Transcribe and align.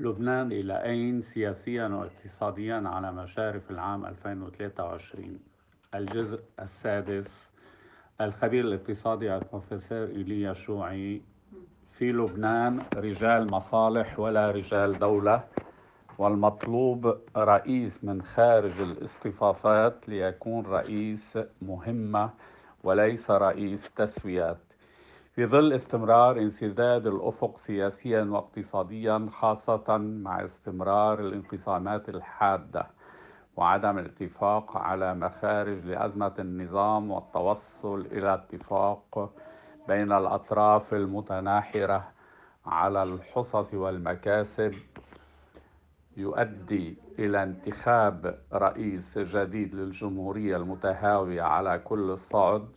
لبنان 0.00 0.52
إلى 0.52 0.82
أين 0.84 1.22
سياسيا 1.22 1.86
واقتصاديا 1.86 2.82
على 2.86 3.12
مشارف 3.12 3.70
العام 3.70 4.06
2023 4.06 5.38
الجزء 5.94 6.40
السادس 6.60 7.26
الخبير 8.20 8.64
الاقتصادي 8.64 9.34
البروفيسور 9.34 10.06
إيليا 10.08 10.52
شوعي 10.52 11.22
في 11.98 12.12
لبنان 12.12 12.82
رجال 12.94 13.50
مصالح 13.50 14.18
ولا 14.18 14.50
رجال 14.50 14.98
دولة 14.98 15.44
والمطلوب 16.18 17.18
رئيس 17.36 17.92
من 18.02 18.22
خارج 18.22 18.80
الاصطفافات 18.80 20.08
ليكون 20.08 20.66
رئيس 20.66 21.38
مهمة 21.62 22.30
وليس 22.84 23.30
رئيس 23.30 23.80
تسويات. 23.96 24.69
في 25.34 25.46
ظل 25.46 25.72
استمرار 25.72 26.38
انسداد 26.38 27.06
الأفق 27.06 27.58
سياسيا 27.66 28.22
واقتصاديا 28.22 29.28
خاصة 29.32 29.96
مع 29.98 30.44
استمرار 30.44 31.20
الانقسامات 31.20 32.08
الحادة 32.08 32.86
وعدم 33.56 33.98
الاتفاق 33.98 34.76
على 34.76 35.14
مخارج 35.14 35.84
لأزمة 35.86 36.34
النظام 36.38 37.10
والتوصل 37.10 38.00
إلى 38.12 38.34
اتفاق 38.34 39.30
بين 39.88 40.12
الأطراف 40.12 40.94
المتناحرة 40.94 42.08
على 42.66 43.02
الحصص 43.02 43.74
والمكاسب 43.74 44.74
يؤدي 46.16 46.98
إلى 47.18 47.42
انتخاب 47.42 48.38
رئيس 48.52 49.18
جديد 49.18 49.74
للجمهورية 49.74 50.56
المتهاوية 50.56 51.42
على 51.42 51.78
كل 51.78 52.10
الصعد. 52.10 52.68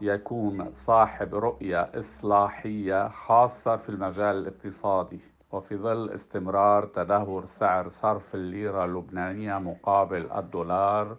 يكون 0.00 0.72
صاحب 0.86 1.34
رؤية 1.34 1.90
إصلاحية 1.94 3.08
خاصة 3.08 3.76
في 3.76 3.88
المجال 3.88 4.36
الاقتصادي 4.36 5.20
وفي 5.52 5.76
ظل 5.76 6.10
استمرار 6.10 6.84
تدهور 6.84 7.44
سعر 7.60 7.88
صرف 8.02 8.34
الليرة 8.34 8.84
اللبنانية 8.84 9.58
مقابل 9.58 10.30
الدولار 10.36 11.16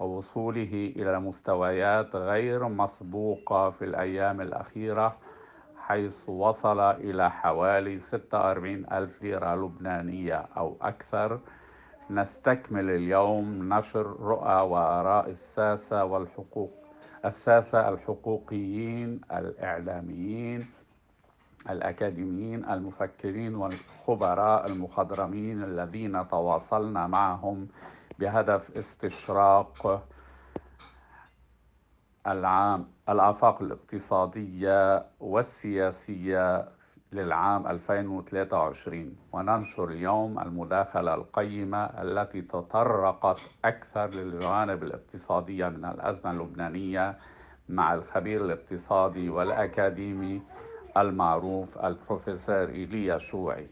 ووصوله 0.00 0.92
إلى 0.96 1.20
مستويات 1.20 2.16
غير 2.16 2.68
مسبوقة 2.68 3.70
في 3.70 3.84
الأيام 3.84 4.40
الأخيرة 4.40 5.16
حيث 5.86 6.28
وصل 6.28 6.80
إلى 6.80 7.30
حوالي 7.30 8.00
46 8.12 8.86
ألف 8.92 9.22
ليرة 9.22 9.54
لبنانية 9.54 10.44
أو 10.56 10.76
أكثر. 10.82 11.38
نستكمل 12.10 12.90
اليوم 12.90 13.74
نشر 13.74 14.06
رؤى 14.20 14.60
وآراء 14.70 15.30
الساسة 15.30 16.04
والحقوق 16.04 16.81
الساسة 17.24 17.88
الحقوقيين 17.88 19.20
الإعلاميين 19.32 20.70
الأكاديميين 21.70 22.64
المفكرين 22.70 23.54
والخبراء 23.54 24.66
المخضرمين 24.66 25.64
الذين 25.64 26.28
تواصلنا 26.28 27.06
معهم 27.06 27.68
بهدف 28.18 28.76
استشراق 28.76 30.04
العام 32.26 32.86
الآفاق 33.08 33.62
الاقتصادية 33.62 35.04
والسياسية 35.20 36.68
للعام 37.12 37.66
2023 37.66 39.16
وننشر 39.32 39.84
اليوم 39.88 40.38
المداخلة 40.38 41.14
القيمة 41.14 41.84
التي 41.84 42.42
تطرقت 42.42 43.38
أكثر 43.64 44.06
للجوانب 44.06 44.82
الاقتصادية 44.82 45.68
من 45.68 45.84
الأزمة 45.84 46.30
اللبنانية 46.30 47.18
مع 47.68 47.94
الخبير 47.94 48.44
الاقتصادي 48.44 49.30
والأكاديمي 49.30 50.42
المعروف 50.96 51.78
البروفيسور 51.84 52.68
إيليا 52.68 53.18
شوعي. 53.18 53.66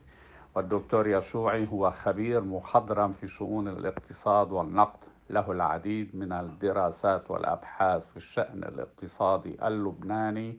والدكتور 0.55 1.06
يشوعي 1.08 1.68
هو 1.73 1.90
خبير 1.90 2.40
مخضرم 2.40 3.12
في 3.12 3.29
شؤون 3.29 3.68
الاقتصاد 3.68 4.52
والنقد 4.52 4.98
له 5.30 5.52
العديد 5.52 6.17
من 6.17 6.33
الدراسات 6.33 7.30
والأبحاث 7.30 8.02
في 8.11 8.17
الشأن 8.17 8.64
الاقتصادي 8.64 9.67
اللبناني 9.67 10.56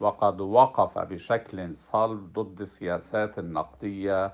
وقد 0.00 0.40
وقف 0.40 0.98
بشكل 0.98 1.74
صلب 1.92 2.32
ضد 2.38 2.60
السياسات 2.60 3.38
النقدية 3.38 4.32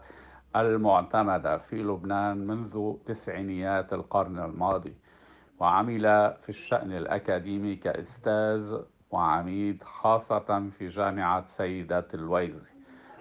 المعتمدة 0.56 1.58
في 1.58 1.76
لبنان 1.82 2.46
منذ 2.46 2.92
تسعينيات 3.06 3.92
القرن 3.92 4.38
الماضي 4.38 4.94
وعمل 5.60 6.02
في 6.42 6.48
الشأن 6.48 6.92
الأكاديمي 6.92 7.76
كأستاذ 7.76 8.80
وعميد 9.10 9.82
خاصة 9.82 10.70
في 10.78 10.88
جامعة 10.88 11.44
سيدة 11.56 12.06
الويزي 12.14 12.72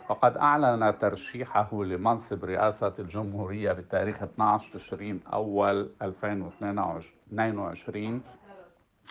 وقد 0.10 0.38
أعلن 0.38 1.00
ترشيحه 1.00 1.84
لمنصب 1.84 2.46
رئاسة 2.46 2.94
الجمهورية 3.00 3.72
بتاريخ 3.72 4.24
12 4.24 4.74
تشرين 4.74 5.20
أول 5.34 5.90
2022 6.02 8.22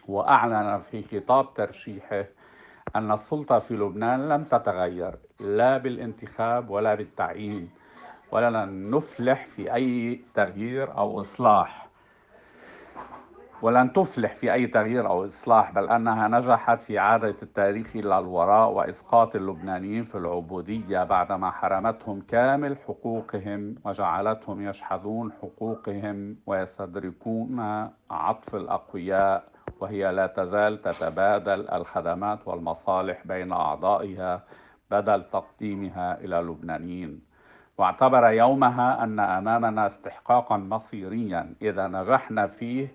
وأعلن 0.09 0.79
في 0.81 1.03
خطاب 1.03 1.55
ترشيحه 1.55 2.25
أن 2.97 3.13
السلطة 3.13 3.59
في 3.59 3.75
لبنان 3.75 4.29
لم 4.29 4.45
تتغير 4.45 5.15
لا 5.41 5.79
بالانتخاب 5.79 6.71
ولا 6.71 6.95
بالتعيين 6.95 7.71
ولن 8.33 8.91
نفلح 8.91 9.47
في 9.47 9.75
أي 9.75 10.21
تغيير 10.35 10.99
أو 10.99 11.21
إصلاح. 11.21 11.87
ولن 13.63 13.93
تفلح 13.93 14.35
في 14.35 14.53
أي 14.53 14.67
تغيير 14.67 15.07
أو 15.07 15.25
إصلاح 15.25 15.73
بل 15.73 15.89
أنها 15.89 16.29
نجحت 16.29 16.81
في 16.81 16.99
عادة 16.99 17.35
التاريخ 17.43 17.97
إلى 17.97 18.19
الوراء 18.19 18.71
وإسقاط 18.71 19.37
اللبنانيين 19.37 20.05
في 20.05 20.15
العبودية 20.15 21.05
بعدما 21.05 21.51
حرمتهم 21.51 22.21
كامل 22.21 22.77
حقوقهم 22.89 23.75
وجعلتهم 23.85 24.69
يشحذون 24.69 25.33
حقوقهم 25.33 26.37
ويستدركون 26.47 27.61
عطف 28.11 28.55
الأقوياء. 28.55 29.45
وهي 29.81 30.13
لا 30.13 30.27
تزال 30.27 30.83
تتبادل 30.83 31.69
الخدمات 31.69 32.49
والمصالح 32.49 33.27
بين 33.27 33.53
أعضائها 33.53 34.43
بدل 34.91 35.25
تقديمها 35.33 36.21
إلى 36.21 36.41
اللبنانيين 36.41 37.21
واعتبر 37.79 38.31
يومها 38.31 39.05
أن 39.05 39.21
أمامنا 39.21 39.87
استحقاقا 39.87 40.57
مصيريا 40.57 41.55
إذا 41.63 41.87
نجحنا 41.87 42.47
فيه 42.47 42.89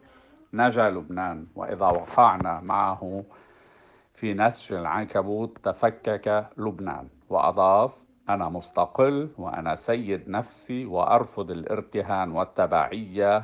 نجا 0.53 0.89
لبنان. 0.89 1.47
وإذا 1.55 1.85
وقعنا 1.85 2.61
معه 2.61 3.23
في 4.13 4.33
نسج 4.33 4.73
العنكبوت 4.73 5.57
تفكك 5.63 6.47
لبنان. 6.57 7.07
وأضاف 7.29 7.93
أنا 8.29 8.49
مستقل 8.49 9.29
وأنا 9.37 9.75
سيد 9.75 10.29
نفسي 10.29 10.85
وأرفض 10.85 11.51
الارتهان 11.51 12.31
والتبعية 12.31 13.43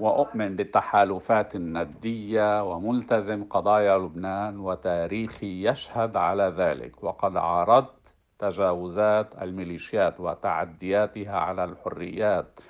وأؤمن 0.00 0.56
بالتحالفات 0.56 1.54
الندية 1.54 2.62
وملتزم 2.64 3.44
قضايا 3.44 3.98
لبنان 3.98 4.60
وتاريخي 4.60 5.68
يشهد 5.68 6.16
على 6.16 6.54
ذلك. 6.58 7.04
وقد 7.04 7.36
عارضت 7.36 7.94
تجاوزات 8.38 9.42
الميليشيات 9.42 10.20
وتعدياتها 10.20 11.36
على 11.38 11.64
الحريات 11.64 12.60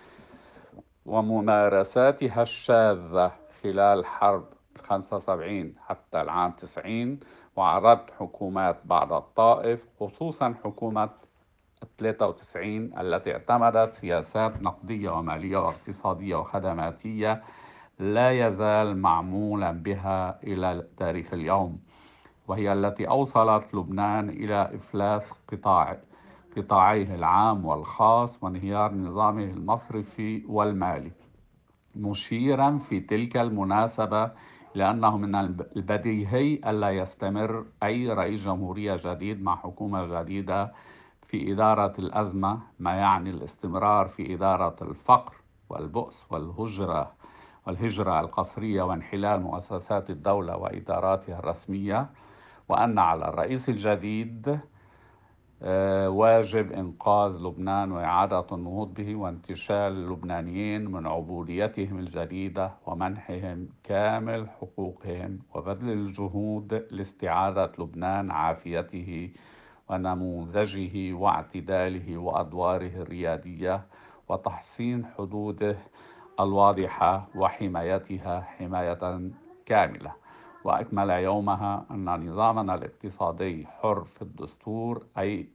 وممارساتها 1.06 2.43
الشاذة 2.43 3.33
خلال 3.62 4.06
حرب 4.06 4.44
75 4.84 5.75
حتى 5.87 6.21
العام 6.21 6.50
90 6.53 7.21
وعرضت 7.56 8.10
حكومات 8.19 8.77
بعد 8.84 9.12
الطائف 9.12 9.81
خصوصا 10.00 10.54
حكومة 10.65 11.09
93 11.98 12.98
التي 12.98 13.32
اعتمدت 13.32 13.94
سياسات 13.94 14.62
نقدية 14.62 15.10
ومالية 15.10 15.56
واقتصادية 15.56 16.37
وخدماتية 16.37 17.43
لا 17.98 18.31
يزال 18.31 18.98
معمولا 18.98 19.72
بها 19.72 20.42
إلى 20.44 20.87
تاريخ 20.97 21.34
اليوم 21.34 21.78
وهي 22.48 22.72
التي 22.72 23.09
أوصلت 23.09 23.74
لبنان 23.74 24.28
إلى 24.28 24.71
إفلاس 24.74 25.30
قطاع 25.53 25.98
قطاعيه 26.56 27.15
العام 27.15 27.65
والخاص 27.66 28.42
وانهيار 28.42 28.95
نظامه 28.95 29.45
المصرفي 29.45 30.42
والمالي 30.48 31.10
مشيرا 31.97 32.78
في 32.78 33.01
تلك 33.01 33.36
المناسبة 33.36 34.30
لأنه 34.74 35.16
من 35.16 35.34
البديهي 35.77 36.54
ألا 36.54 36.91
يستمر 36.91 37.65
أي 37.83 38.09
رئيس 38.09 38.45
جمهورية 38.45 38.97
جديد 39.04 39.42
مع 39.42 39.56
حكومة 39.56 40.22
جديدة 40.22 40.72
في 41.32 41.52
إدارة 41.52 41.92
الأزمة 41.98 42.58
ما 42.78 42.94
يعني 42.94 43.30
الاستمرار 43.30 44.06
في 44.08 44.34
إدارة 44.34 44.76
الفقر 44.82 45.34
والبؤس 45.70 46.26
والهجرة 46.30 47.12
والهجرة 47.66 48.20
القسرية 48.20 48.82
وانحلال 48.82 49.40
مؤسسات 49.42 50.10
الدولة 50.10 50.56
وإداراتها 50.56 51.38
الرسمية 51.38 52.10
وأن 52.68 52.98
على 52.98 53.28
الرئيس 53.28 53.68
الجديد 53.68 54.60
آه، 55.62 56.08
واجب 56.08 56.72
إنقاذ 56.72 57.32
لبنان 57.32 57.92
وإعادة 57.92 58.46
النهوض 58.52 58.94
به 58.94 59.16
وانتشال 59.16 59.92
اللبنانيين 59.92 60.90
من 60.92 61.06
عبوديتهم 61.06 61.98
الجديدة 61.98 62.72
ومنحهم 62.86 63.68
كامل 63.84 64.48
حقوقهم 64.50 65.38
وبذل 65.54 65.92
الجهود 65.92 66.86
لاستعادة 66.90 67.72
لبنان 67.78 68.30
عافيته 68.30 69.30
ونموذجه 69.92 71.12
واعتداله 71.12 72.18
وأدواره 72.18 72.94
الريادية 73.03 73.86
وتحصين 74.28 75.06
حدوده 75.06 75.77
الواضحة 76.41 77.28
وحمايتها 77.34 78.41
حماية 78.41 79.30
كاملة. 79.66 80.12
وأكمل 80.65 81.10
يومها 81.10 81.86
أن 81.91 82.04
نظامنا 82.04 82.74
الاقتصادي 82.74 83.66
حر 83.66 84.04
في 84.04 84.22
الدستور 84.22 85.06
أي 85.18 85.48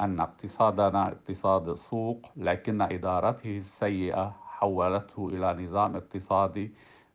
أن 0.00 0.20
اقتصادنا 0.20 1.08
اقتصاد 1.08 1.74
سوق 1.74 2.26
لكن 2.36 2.82
إدارته 2.82 3.58
السيئة 3.58 4.36
حولته 4.46 5.28
إلى 5.28 5.64
نظام 5.64 5.96
اقتصادي 5.96 6.72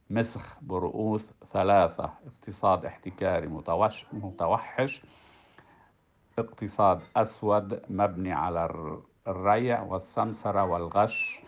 مسخ 0.09 0.57
برؤوس 0.61 1.25
ثلاثة 1.53 2.09
اقتصاد 2.27 2.85
احتكاري 2.85 3.47
متوحش 4.13 5.01
اقتصاد 6.39 6.99
أسود 7.15 7.81
مبني 7.89 8.33
على 8.33 8.69
الريع 9.27 9.81
والسمسرة 9.81 10.63
والغش 10.63 11.39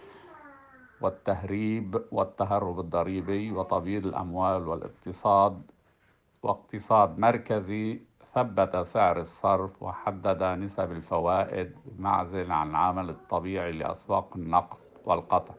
والتهريب 1.02 2.02
والتهرب 2.12 2.80
الضريبي 2.80 3.52
وتبييض 3.52 4.06
الأموال 4.06 4.68
والاقتصاد. 4.68 5.62
واقتصاد 6.44 7.20
مركزي 7.20 8.00
ثبت 8.36 8.76
سعر 8.78 9.20
الصرف 9.20 9.84
وحدد 9.84 10.44
نسب 10.44 10.92
الفوائد 10.92 11.76
بمعزل 11.86 12.52
عن 12.52 12.70
العمل 12.70 13.10
الطبيعي 13.10 13.72
لأسواق 13.72 14.30
النقد 14.36 14.78
والقطع. 15.06 15.54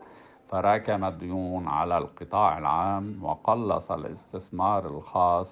فراكم 0.49 1.05
الديون 1.05 1.69
على 1.69 1.99
القطاع 1.99 2.59
العام 2.59 3.25
وقلص 3.25 3.91
الاستثمار 3.91 4.87
الخاص 4.87 5.47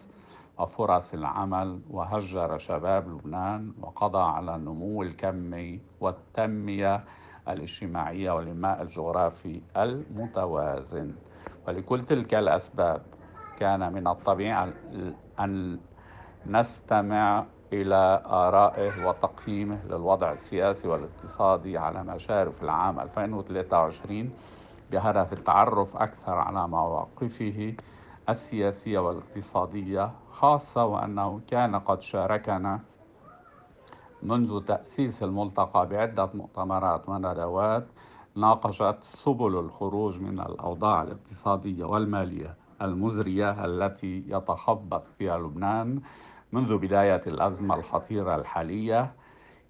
وفرص 0.60 1.14
العمل 1.14 1.80
وهجر 1.90 2.58
شباب 2.58 3.08
لبنان 3.08 3.72
وقضى 3.80 4.18
على 4.22 4.54
النمو 4.56 5.02
الكمي 5.02 5.80
والتنمية 6.00 7.04
الاجتماعية 7.48 8.30
والإنماء 8.30 8.82
الجغرافي 8.82 9.60
المتوازن. 9.76 11.14
ولكل 11.68 12.04
تلك 12.04 12.34
الأسباب 12.34 13.02
كان 13.58 13.92
من 13.92 14.06
الطبيعي 14.06 14.72
ان 15.40 15.78
نستمع 16.46 17.44
إلى 17.72 18.22
آرائه 18.26 19.06
وتقييمه 19.06 19.86
للوضع 19.86 20.32
السياسي 20.32 20.88
والاقتصادي 20.88 21.78
على 21.78 22.04
مشارف 22.04 22.62
العام 22.62 23.00
2023 23.00 24.30
بهدف 24.90 25.32
التعرف 25.32 25.96
أكثر 25.96 26.34
على 26.34 26.68
مواقفه 26.68 27.74
السياسية 28.28 28.98
والاقتصادية 28.98 30.10
خاصة 30.32 30.84
وأنه 30.84 31.40
كان 31.48 31.76
قد 31.76 32.02
شاركنا 32.02 32.80
منذ 34.22 34.60
تأسيس 34.64 35.22
الملتقى 35.22 35.88
بعدة 35.88 36.30
مؤتمرات 36.34 37.08
وندوات 37.08 37.86
ناقشت 38.36 38.96
سبل 39.24 39.58
الخروج 39.58 40.20
من 40.20 40.40
الأوضاع 40.40 41.02
الاقتصادية 41.02 41.84
والمالية 41.84 42.54
المزرية 42.82 43.64
التي 43.64 44.24
يتخبط 44.28 45.06
فيها 45.18 45.38
لبنان 45.38 46.00
منذ 46.52 46.78
بداية 46.78 47.22
الأزمة 47.26 47.74
الخطيرة 47.74 48.34
الحالية. 48.34 49.12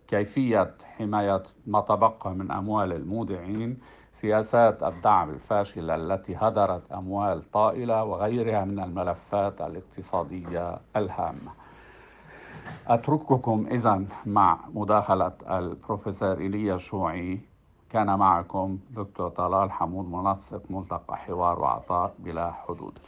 كيفية 0.08 0.74
حماية 0.84 1.42
ما 1.66 1.80
تبقى 1.80 2.34
من 2.34 2.50
أموال 2.50 2.92
المودعين 2.92 3.78
سياسات 4.20 4.82
الدعم 4.82 5.30
الفاشلة 5.30 5.94
التي 5.94 6.36
هدرت 6.36 6.92
أموال 6.92 7.50
طائلة 7.50 8.04
وغيرها 8.04 8.64
من 8.64 8.80
الملفات 8.80 9.60
الاقتصادية 9.60 10.78
الهامة. 10.96 11.52
أترككم 12.86 13.66
إذا 13.70 14.04
مع 14.26 14.58
مداخلة 14.74 15.32
البروفيسور 15.50 16.38
إيليا 16.38 16.76
شوعي. 16.76 17.40
كان 17.90 18.18
معكم 18.18 18.78
دكتور 18.90 19.28
طلال 19.28 19.72
حمود 19.72 20.04
منسق 20.10 20.62
ملتقى 20.70 21.16
حوار 21.16 21.60
وعطاء 21.60 22.14
بلا 22.18 22.52
حدود. 22.52 22.98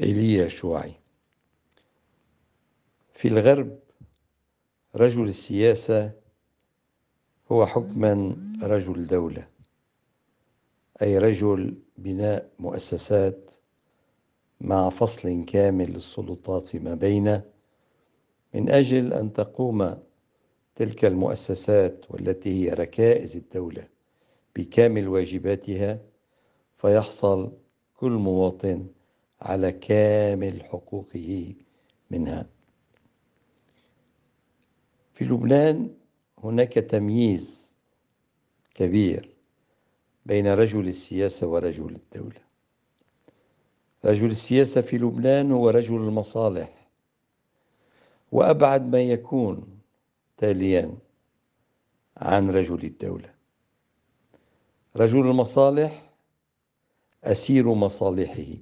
إيليا 0.00 0.48
شوعي 0.48 0.92
في 3.14 3.28
الغرب 3.28 3.78
رجل 4.96 5.28
السياسة 5.28 6.12
هو 7.52 7.66
حكما 7.66 8.36
رجل 8.62 9.06
دولة 9.06 9.46
أي 11.02 11.18
رجل 11.18 11.74
بناء 11.98 12.50
مؤسسات 12.58 13.50
مع 14.60 14.90
فصل 14.90 15.44
كامل 15.44 15.90
للسلطات 15.92 16.66
فيما 16.66 16.94
بينه 16.94 17.42
من 18.54 18.70
أجل 18.70 19.12
أن 19.12 19.32
تقوم 19.32 19.98
تلك 20.76 21.04
المؤسسات 21.04 22.10
والتي 22.10 22.50
هي 22.50 22.74
ركائز 22.74 23.36
الدولة 23.36 23.88
بكامل 24.56 25.08
واجباتها 25.08 26.00
فيحصل 26.78 27.52
كل 27.94 28.10
مواطن 28.10 28.86
على 29.40 29.72
كامل 29.72 30.64
حقوقه 30.64 31.54
منها. 32.10 32.46
في 35.14 35.24
لبنان 35.24 35.99
هناك 36.44 36.72
تمييز 36.72 37.76
كبير 38.74 39.36
بين 40.26 40.54
رجل 40.54 40.88
السياسة 40.88 41.46
ورجل 41.46 41.94
الدولة. 41.96 42.40
رجل 44.04 44.30
السياسة 44.30 44.80
في 44.80 44.98
لبنان 44.98 45.52
هو 45.52 45.70
رجل 45.70 45.96
المصالح 45.96 46.88
وأبعد 48.32 48.86
ما 48.86 49.00
يكون 49.02 49.78
تاليا 50.36 50.94
عن 52.16 52.50
رجل 52.50 52.84
الدولة. 52.84 53.34
رجل 54.96 55.20
المصالح 55.20 56.10
أسير 57.24 57.74
مصالحه. 57.74 58.52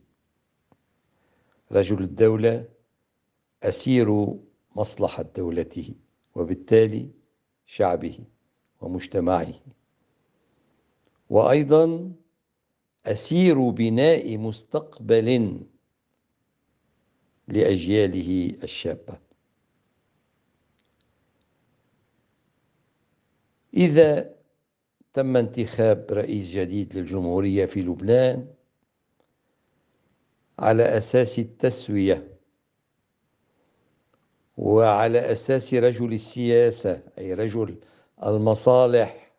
رجل 1.72 2.02
الدولة 2.02 2.68
أسير 3.62 4.34
مصلحة 4.76 5.22
دولته 5.22 5.94
وبالتالي 6.34 7.17
شعبه 7.68 8.18
ومجتمعه. 8.80 9.54
وأيضا 11.30 12.12
أسير 13.06 13.70
بناء 13.70 14.36
مستقبل 14.38 15.60
لأجياله 17.48 18.58
الشابة. 18.62 19.18
إذا 23.74 24.34
تم 25.14 25.36
انتخاب 25.36 26.06
رئيس 26.10 26.50
جديد 26.50 26.96
للجمهورية 26.96 27.66
في 27.66 27.82
لبنان 27.82 28.46
على 30.58 30.82
أساس 30.82 31.38
التسوية 31.38 32.37
وعلى 34.58 35.32
أساس 35.32 35.74
رجل 35.74 36.12
السياسة 36.12 37.02
أي 37.18 37.34
رجل 37.34 37.78
المصالح. 38.24 39.32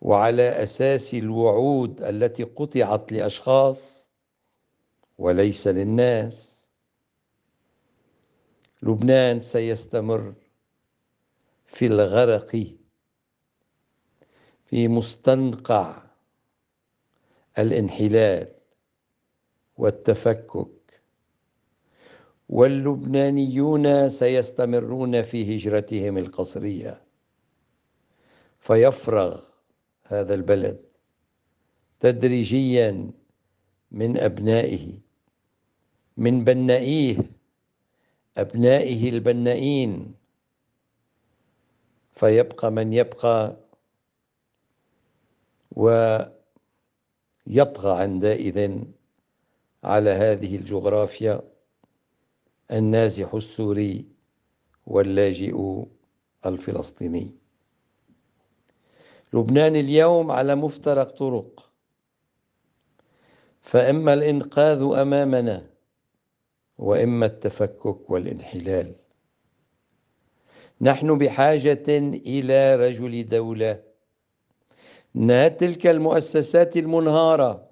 وعلى 0.00 0.62
أساس 0.62 1.14
الوعود 1.14 2.02
التي 2.02 2.42
قطعت 2.42 3.12
لأشخاص 3.12 4.10
وليس 5.18 5.68
للناس. 5.68 6.68
لبنان 8.82 9.40
سيستمر 9.40 10.34
في 11.66 11.86
الغرق 11.86 12.66
في 14.64 14.88
مستنقع 14.88 16.02
الانحلال 17.58 18.48
والتفكك. 19.76 20.79
واللبنانيون 22.50 24.08
سيستمرون 24.08 25.22
في 25.22 25.56
هجرتهم 25.56 26.18
القسرية. 26.18 27.02
فيفرغ 28.58 29.40
هذا 30.04 30.34
البلد 30.34 30.80
تدريجيا 32.00 33.10
من 33.90 34.16
أبنائه 34.18 34.98
من 36.16 36.44
بنائيه 36.44 37.16
أبنائه 38.36 39.08
البنائين. 39.08 40.14
فيبقى 42.12 42.70
من 42.72 42.92
يبقى 42.92 43.56
ويطغى 45.70 46.32
عندئذ 48.02 48.78
على 49.84 50.10
هذه 50.10 50.56
الجغرافيا. 50.56 51.49
النازح 52.72 53.34
السوري 53.34 54.04
واللاجئ 54.86 55.84
الفلسطيني. 56.46 57.34
لبنان 59.32 59.76
اليوم 59.76 60.30
على 60.30 60.54
مفترق 60.54 61.10
طرق. 61.10 61.70
فإما 63.60 64.12
الإنقاذ 64.12 64.82
أمامنا 64.82 65.66
وإما 66.78 67.26
التفكك 67.26 68.10
والانحلال. 68.10 68.94
نحن 70.80 71.18
بحاجة 71.18 71.98
إلى 72.26 72.76
رجل 72.76 73.28
دولة. 73.28 73.82
إنها 75.16 75.48
تلك 75.48 75.86
المؤسسات 75.86 76.76
المنهارة 76.76 77.70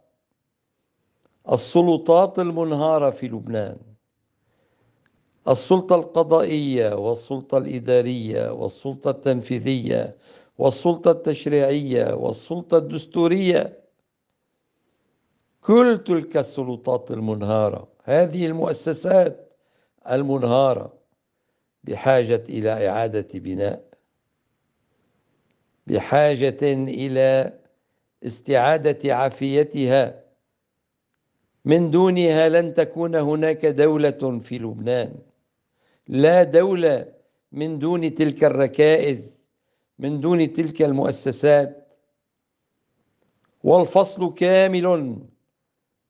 السلطات 1.52 2.38
المنهارة 2.38 3.10
في 3.10 3.28
لبنان. 3.28 3.87
السلطة 5.48 5.96
القضائية 5.96 6.94
والسلطة 6.94 7.58
الإدارية 7.58 8.50
والسلطة 8.52 9.10
التنفيذية 9.10 10.16
والسلطة 10.58 11.10
التشريعية 11.10 12.14
والسلطة 12.14 12.76
الدستورية. 12.76 13.78
كل 15.62 16.00
تلك 16.06 16.36
السلطات 16.36 17.10
المنهارة 17.10 17.88
هذه 18.04 18.46
المؤسسات 18.46 19.52
المنهارة 20.10 20.92
بحاجة 21.84 22.44
إلى 22.48 22.88
إعادة 22.88 23.28
بناء 23.34 23.84
بحاجة 25.86 26.58
إلى 26.62 27.58
استعادة 28.26 29.14
عافيتها. 29.14 30.24
من 31.64 31.90
دونها 31.90 32.48
لن 32.48 32.74
تكون 32.74 33.14
هناك 33.16 33.66
دولة 33.66 34.40
في 34.42 34.58
لبنان. 34.58 35.27
لا 36.08 36.42
دولة 36.42 37.12
من 37.52 37.78
دون 37.78 38.14
تلك 38.14 38.44
الركائز 38.44 39.50
من 39.98 40.20
دون 40.20 40.52
تلك 40.52 40.82
المؤسسات. 40.82 41.84
والفصل 43.64 44.34
كامل 44.34 45.18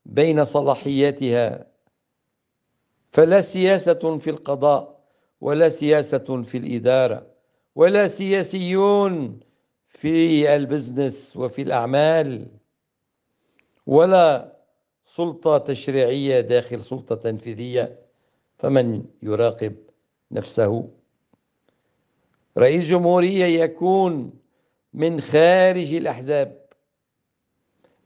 بين 0.06 0.44
صلاحياتها. 0.44 1.66
فلا 3.12 3.42
سياسة 3.42 4.18
في 4.18 4.30
القضاء 4.30 5.00
ولا 5.40 5.68
سياسة 5.68 6.42
في 6.42 6.58
الإدارة 6.58 7.26
ولا 7.74 8.08
سياسيون 8.08 9.40
في 9.88 10.56
ال 10.56 10.65
business 10.65 11.36
وفي 11.36 11.62
الأعمال 11.62 12.46
ولا 13.86 14.56
سلطة 15.04 15.58
تشريعية 15.58 16.40
داخل 16.40 16.82
سلطة 16.82 17.14
تنفيذية. 17.14 17.98
فمن 18.58 19.04
يراقب 19.22 19.76
نفسه. 20.30 20.88
رئيس 22.58 22.86
جمهورية 22.86 23.44
يكون 23.44 24.32
من 24.94 25.20
خارج 25.20 25.94
الأحزاب 25.94 26.58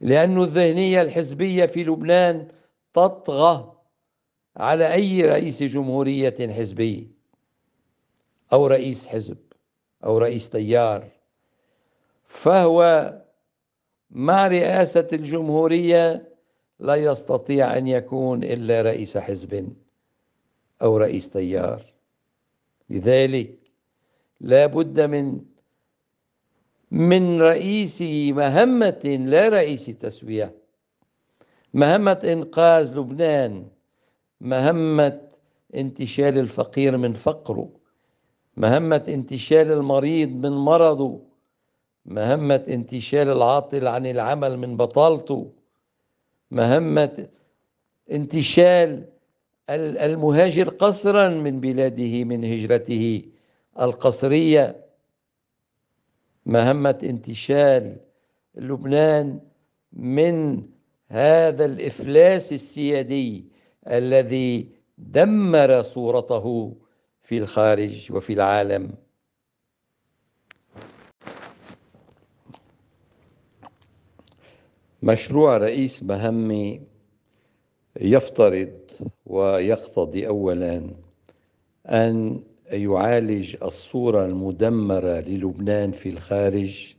لأن 0.01 0.41
الذهنية 0.41 1.01
الحزبية 1.01 1.65
في 1.65 1.83
لبنان 1.83 2.47
تطغى 2.93 3.73
على 4.57 4.93
أي 4.93 5.21
رئيس 5.21 5.63
جمهورية 5.63 6.53
حزبي 6.53 7.11
أو 8.53 8.67
رئيس 8.67 9.07
حزب 9.07 9.37
أو 10.03 10.17
رئيس 10.17 10.49
تيار. 10.49 11.09
فهو 12.27 13.13
مع 14.11 14.47
رئاسة 14.47 15.07
الجمهورية 15.13 16.33
لا 16.79 16.95
يستطيع 16.95 17.77
أن 17.77 17.87
يكون 17.87 18.43
إلا 18.43 18.81
رئيس 18.81 19.17
حزب 19.17 19.73
أو 20.81 20.97
رئيس 20.97 21.29
تيار. 21.29 21.92
لذلك 22.89 23.55
لا 24.41 24.65
بد 24.65 25.01
من 25.01 25.39
من 26.91 27.41
رئيس 27.41 28.01
مهمة 28.31 29.19
لا 29.25 29.49
رئيس 29.49 29.85
تسوية. 29.85 30.55
مهمة 31.73 32.21
إنقاذ 32.23 32.97
لبنان 32.97 33.67
مهمة 34.41 35.21
انتشال 35.75 36.37
الفقير 36.37 36.97
من 36.97 37.13
فقره 37.13 37.69
مهمة 38.57 39.03
انتشال 39.07 39.71
المريض 39.71 40.29
من 40.29 40.51
مرضه 40.51 41.21
مهمة 42.05 42.63
انتشال 42.67 43.29
العاطل 43.29 43.87
عن 43.87 44.05
العمل 44.05 44.57
من 44.57 44.77
بطالته 44.77 45.51
مهمة 46.51 47.27
انتشال 48.11 49.05
المهاجر 49.69 50.69
قصرا 50.69 51.29
من 51.29 51.59
بلاده 51.59 52.23
من 52.23 52.43
هجرته 52.43 53.21
القصرية. 53.79 54.83
مهمة 56.45 56.99
انتشال 57.03 57.97
لبنان 58.55 59.39
من 59.93 60.63
هذا 61.07 61.65
الإفلاس 61.65 62.53
السيادي 62.53 63.45
الذي 63.87 64.67
دمر 64.97 65.81
صورته 65.81 66.75
في 67.23 67.37
الخارج 67.37 68.11
وفي 68.11 68.33
العالم. 68.33 68.95
مشروع 75.03 75.57
رئيس 75.57 76.03
مهمي 76.03 76.81
يفترض 78.01 78.82
ويقتضي 79.25 80.27
اولا 80.27 80.89
أن 81.85 82.39
يعالج 82.71 83.55
الصورة 83.63 84.25
المدمرة 84.25 85.19
للبنان 85.19 85.91
في 85.91 86.09
الخارج 86.09 86.95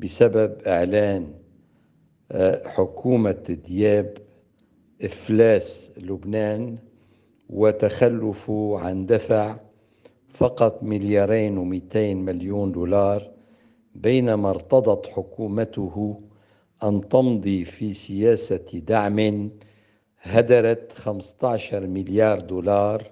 بسبب 0.00 0.56
إعلان 0.66 1.34
آه، 2.32 2.68
حكومة 2.68 3.58
دياب 3.66 4.14
إفلاس 5.02 5.90
لبنان 5.96 6.78
وتخلفه 7.50 8.78
عن 8.78 9.06
دفع 9.06 9.56
فقط 10.28 10.82
مليارين 10.82 11.58
ومئتين 11.58 12.24
مليون 12.24 12.72
دولار 12.72 13.30
بينما 13.94 14.50
ارتضت 14.50 15.06
حكومته 15.06 16.20
أن 16.82 17.08
تمضي 17.08 17.64
في 17.64 17.94
سياسة 17.94 18.64
دعم 18.86 19.50
هدرت 20.22 20.92
15 20.92 21.86
مليار 21.86 22.40
دولار 22.40 23.10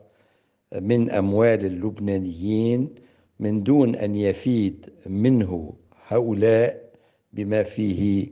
من 0.80 1.10
أموال 1.10 1.64
اللبنانيين 1.66 2.94
من 3.40 3.62
دون 3.62 3.96
أن 3.96 4.16
يفيد 4.16 4.90
منه 5.06 5.72
هؤلاء 6.06 6.90
بما 7.32 7.62
فيه 7.62 8.28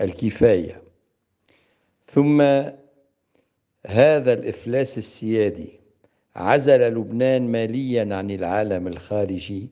الكفاية. 0.00 0.82
ثم 2.06 2.40
هذا 3.86 4.32
الإفلاس 4.32 4.98
السيادي 4.98 5.80
عزل 6.36 6.80
لبنان 6.94 7.42
ماليا 7.52 8.14
عن 8.14 8.30
العالم 8.30 8.86
الخارجي 8.88 9.68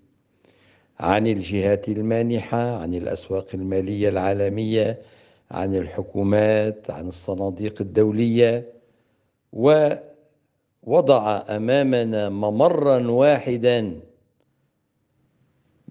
عن 1.00 1.26
الجهات 1.26 1.88
المانحة 1.88 2.76
عن 2.76 2.94
الأسواق 2.94 3.46
المالية 3.54 4.08
العالمية 4.08 4.98
عن 5.50 5.74
الحكومات 5.74 6.90
عن 6.90 7.08
الصناديق 7.08 7.80
الدولية 7.80 8.72
ووضع 9.52 11.42
أمامنا 11.48 12.28
ممرا 12.28 13.10
واحدا. 13.10 14.00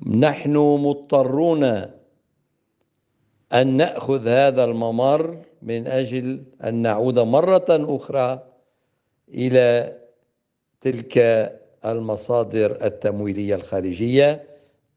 نحن 0.07 0.57
مضطرون 0.57 1.63
أن 3.53 3.77
نأخذ 3.77 4.27
هذا 4.27 4.63
الممر 4.63 5.37
من 5.61 5.87
أجل 5.87 6.43
أن 6.63 6.75
نعود 6.75 7.19
مرة 7.19 7.65
أخرى 7.69 8.43
إلى 9.29 9.97
تلك 10.81 11.17
المصادر 11.85 12.85
التمويلية 12.85 13.55
الخارجية. 13.55 14.43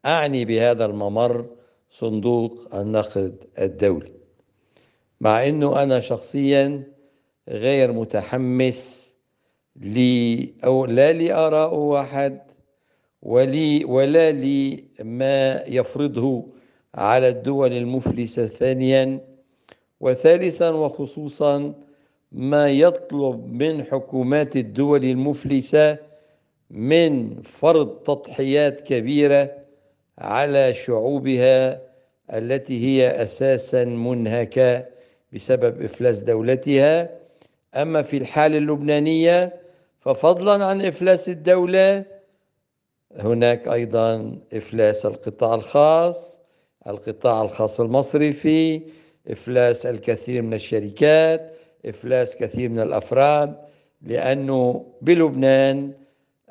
أعني 0.07 0.45
بهذا 0.45 0.85
الممر 0.85 1.47
صندوق 1.90 2.75
النقد 2.75 3.45
الدولي. 3.59 4.22
مع 5.23 5.49
إنه 5.49 5.83
أنا 5.83 6.00
شخصيا 6.00 6.83
غير 7.49 7.93
متحمس 7.93 9.14
لي 9.76 10.52
أو 10.64 10.85
لا 10.87 11.12
لاراء 11.12 11.75
واحد 11.75 12.41
ولي 13.23 13.85
ولا 13.85 14.33
لما 14.33 15.62
يفرضه 15.67 16.47
على 16.95 17.29
الدول 17.29 17.73
المفلسة 17.73 18.47
ثانيا 18.47 19.21
وثالثا 20.00 20.71
وخصوصا 20.71 21.75
ما 22.33 22.69
يطلب 22.71 23.52
من 23.52 23.85
حكومات 23.85 24.57
الدول 24.57 25.05
المفلسة 25.05 25.99
من 26.71 27.43
فرض 27.43 27.88
تضحيات 27.88 28.81
كبيرة 28.81 29.50
على 30.19 30.75
شعوبها 30.75 31.83
التي 32.33 32.87
هي 32.87 33.23
أساسا 33.23 33.85
منهكة 33.85 34.91
بسبب 35.32 35.82
إفلاس 35.82 36.20
دولتها. 36.20 37.08
أما 37.74 38.02
في 38.02 38.16
الحالة 38.16 38.58
اللبنانية 38.58 39.60
ففضلا 40.00 40.64
عن 40.64 40.82
إفلاس 40.82 41.28
الدولة 41.28 42.04
هناك 43.16 43.68
أيضا 43.68 44.38
إفلاس 44.54 45.06
القطاع 45.06 45.54
الخاص 45.54 46.40
القطاع 46.86 47.42
الخاص 47.42 47.80
المصرفي 47.80 48.80
إفلاس 49.28 49.86
الكثير 49.86 50.42
من 50.42 50.54
الشركات 50.54 51.52
إفلاس 51.86 52.36
كثير 52.36 52.68
من 52.68 52.80
الأفراد 52.80 53.54
لأنه 54.02 54.86
بلبنان 55.02 55.92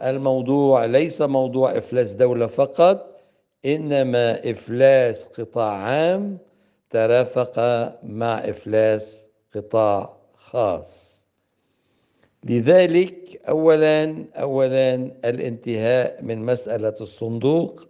الموضوع 0.01 0.85
ليس 0.85 1.21
موضوع 1.21 1.77
إفلاس 1.77 2.13
دولة 2.13 2.47
فقط 2.47 3.19
إنما 3.65 4.51
إفلاس 4.51 5.25
قطاع 5.25 5.71
عام. 5.73 6.37
ترافق 6.91 7.59
مع 8.03 8.37
إفلاس 8.39 9.27
قطاع 9.55 10.17
خاص. 10.35 11.21
لذلك 12.43 13.41
أولا 13.49 14.25
أولا 14.35 14.95
الانتهاء 15.25 16.19
من 16.23 16.45
مسألة 16.45 16.95
الصندوق 17.01 17.87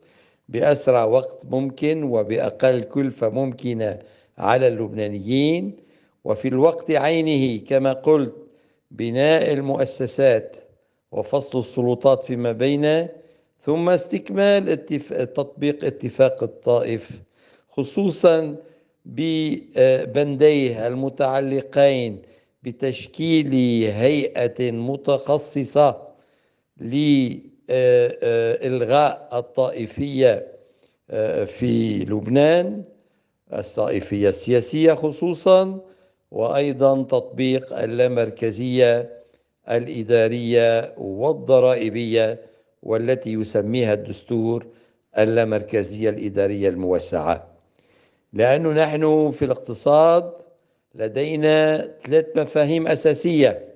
بأسرع 0.50 1.04
وقت 1.04 1.46
ممكن 1.46 2.04
وبأقل 2.04 2.82
كلفة 2.82 3.30
ممكنة 3.30 4.00
على 4.38 4.68
اللبنانيين. 4.68 5.78
وفي 6.24 6.48
الوقت 6.48 6.92
عينه 6.92 7.66
كما 7.66 7.94
قلت 7.94 8.36
بناء 8.92 9.54
المؤسسات 9.54 10.58
وفصل 11.12 11.60
السلطات 11.60 12.24
فيما 12.24 12.52
بينه 12.52 13.10
ثم 13.66 13.90
استكمال 13.90 14.86
تطبيق 15.34 15.86
اتفاق 15.86 16.44
الطائف 16.44 17.10
خصوصا 17.70 18.56
ببنديه 19.06 20.88
المتعلقين 20.88 22.22
بتشكيل 22.64 23.54
هيئة 23.92 24.72
متخصصة 24.72 26.08
لإلغاء 27.70 29.30
الطائفية 29.34 30.48
آه، 31.10 31.44
في 31.44 32.00
لبنان 32.06 32.84
الطائفية 33.54 34.30
السياسية 34.30 34.94
خصوصا 34.94 35.80
وأيضا 36.32 37.04
تطبيق 37.04 37.74
اللامركزية 37.80 39.10
الإدارية 39.70 40.94
والضرائبية 40.98 42.40
والتي 42.84 43.34
يسميها 43.34 43.94
الدستور 43.94 44.66
اللامركزية 45.18 46.10
الإدارية 46.10 46.70
الموسعة. 46.70 47.51
لأنه 48.34 48.70
نحن 48.74 49.32
في 49.32 49.46
الاقتصاد 49.46 50.34
لدينا 50.96 51.82
ثلاث 52.00 52.26
مفاهيم 52.36 52.88
أساسية. 52.88 53.68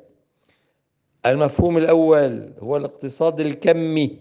المفهوم 1.25 1.77
الأول 1.77 2.53
هو 2.59 2.77
الاقتصاد 2.77 3.39
الكمي 3.39 4.19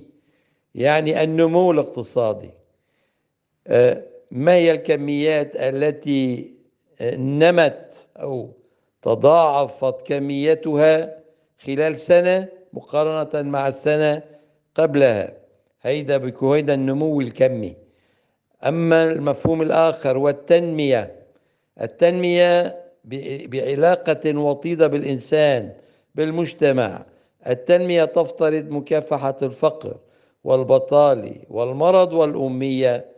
يعني 0.75 1.23
النمو 1.23 1.71
الاقتصادي. 1.71 2.50
آه، 3.67 4.03
ما 4.31 4.55
هي 4.55 4.73
الكميات 4.73 5.57
التي 5.57 6.55
نمت 7.03 8.07
أو 8.17 8.50
تضاعفت 9.03 10.07
كميتها 10.07 11.19
خلال 11.59 11.97
سنة 11.97 12.49
مقارنة 12.73 13.50
مع 13.50 13.69
السنة 13.69 14.23
قبلها؟ 14.75 15.33
هيدا 15.83 16.17
بكويدا 16.17 16.75
النمو 16.75 17.21
الكمي. 17.21 17.76
أما 18.64 19.04
المفهوم 19.04 19.62
الآخر 19.62 20.18
والتنمية 20.18 21.12
التنمية 21.80 22.80
بعلاقة 23.47 24.38
وطيدة 24.38 24.87
بالإنسان 24.87 25.73
بالمجتمع. 26.14 27.02
التنمية 27.47 28.04
تفترض 28.04 28.71
مكافحة 28.71 29.37
الفقر 29.42 29.97
والبطالة 30.44 31.35
والمرض 31.50 32.12
والأمية. 32.12 33.14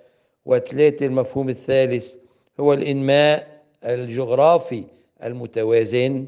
وثلاثة 0.47 1.07
المفهوم 1.07 1.49
الثالث 1.49 2.15
هو 2.61 2.73
الإنماء 2.73 3.63
الجغرافي 3.85 4.85
المتوازن 5.25 6.27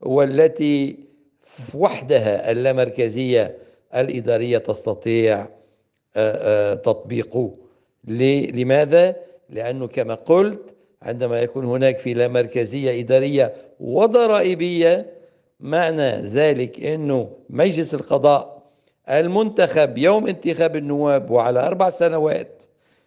والتي 0.00 0.96
وحدها 1.74 2.50
اللامركزية 2.50 3.56
الإدارية 3.94 4.58
تستطيع 4.58 5.46
تطبيقه. 6.84 7.50
لماذا؟ 8.06 9.16
لأنه 9.50 9.86
كما 9.86 10.14
قلت 10.14 10.60
عندما 11.02 11.40
يكون 11.40 11.64
هناك 11.64 11.98
في 11.98 12.14
لا 12.14 12.28
مركزية 12.28 13.00
إدارية 13.00 13.54
وضرائبية 13.80 15.06
معنى 15.60 16.10
ذلك 16.22 16.84
أنه 16.84 17.28
مجلس 17.50 17.94
القضاء 17.94 18.62
المنتخب 19.10 19.98
يوم 19.98 20.26
انتخاب 20.26 20.76
النواب 20.76 21.30
وعلى 21.30 21.66
أربع 21.66 21.90
سنوات 21.90 22.62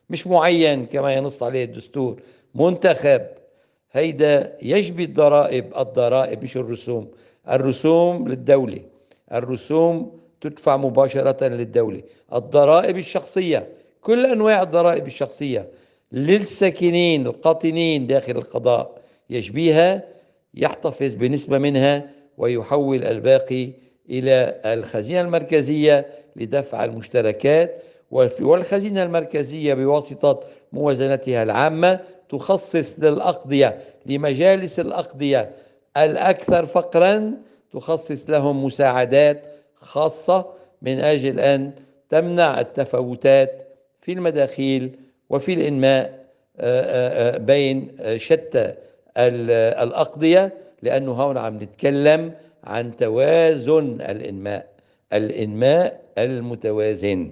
مش 0.09 0.27
معين 0.27 0.85
كما 0.85 1.13
ينص 1.13 1.43
عليه 1.43 1.63
الدستور 1.63 2.21
منتخب 2.55 3.21
هيدا 3.91 4.57
يجبي 4.61 5.03
الضرائب 5.03 5.65
الضرائب 5.77 6.43
مش 6.43 6.57
الرسوم 6.57 7.11
الرسوم 7.49 8.27
للدولة 8.27 8.79
الرسوم 9.33 10.19
تدفع 10.41 10.77
مباشرة 10.77 11.47
للدولة 11.47 12.01
الضرائب 12.33 12.97
الشخصية 12.97 13.67
كل 14.01 14.25
أنواع 14.25 14.61
الضرائب 14.61 15.07
الشخصية 15.07 15.67
للساكنين 16.11 17.27
القاطنين 17.27 18.07
داخل 18.07 18.31
القضاء 18.37 19.01
يشبيها 19.29 20.03
يحتفظ 20.53 21.15
بنسبة 21.15 21.57
منها 21.57 22.09
ويحول 22.37 23.03
الباقي 23.03 23.69
إلى 24.09 24.61
الخزينة 24.65 25.21
المركزية 25.21 26.05
لدفع 26.35 26.85
المشتركات 26.85 27.83
والخزينة 28.41 29.03
المركزية 29.03 29.73
بواسطة 29.73 30.39
موازنتها 30.73 31.43
العامة 31.43 31.99
تخصص 32.29 32.99
للأقضية 32.99 33.79
لمجالس 34.05 34.79
الأقضية 34.79 35.51
الأكثر 35.97 36.65
فقرا 36.65 37.33
تخصص 37.73 38.29
لهم 38.29 38.65
مساعدات 38.65 39.41
خاصة 39.75 40.45
من 40.81 40.99
أجل 40.99 41.39
أن 41.39 41.71
تمنع 42.09 42.59
التفاوتات 42.59 43.68
في 44.09 44.13
المداخيل 44.13 44.91
وفي 45.29 45.53
الإنماء 45.53 46.25
آه، 46.59 46.81
آه، 46.81 47.35
آه، 47.35 47.37
بين 47.37 47.95
شتى 48.17 48.73
الأقضية 49.17 50.53
لأنه 50.81 51.11
هون 51.11 51.37
عم 51.37 51.55
نتكلم 51.55 52.33
عن 52.63 52.95
توازن 52.95 54.01
الإنماء 54.01 54.67
الإنماء 55.13 56.01
المتوازن. 56.17 57.31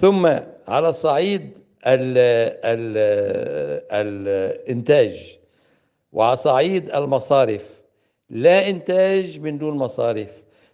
ثم 0.00 0.26
على 0.68 0.92
صعيد 0.92 1.50
ال 1.86 2.18
ال 2.64 2.98
الإنتاج. 3.92 5.38
وعلى 6.12 6.36
صعيد 6.36 6.90
المصارف. 6.90 7.64
لا 8.30 8.68
إنتاج 8.70 9.40
من 9.40 9.58
دون 9.58 9.76
مصارف 9.76 10.30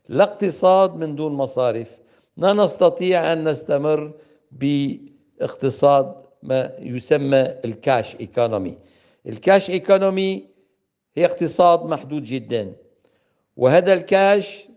لا 0.09 0.25
اقتصاد 0.25 0.97
من 0.97 1.17
دون 1.17 1.33
مصارف. 1.33 1.89
لا 2.37 2.53
نستطيع 2.53 3.33
أن 3.33 3.49
نستمر 3.49 4.13
باقتصاد 4.59 6.15
ما 6.43 6.73
يسمى 6.79 7.55
ال 7.65 7.75
cash 7.75 8.17
economy 8.21 8.75
ال 9.27 9.36
cash 9.36 9.71
economy 9.71 10.45
هي 11.17 11.25
اقتصاد 11.25 11.87
محدود 11.87 12.25
جدا. 12.25 12.73
وهذا 13.57 13.93
الكاش 13.93 14.69